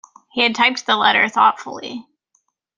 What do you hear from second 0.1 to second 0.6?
He had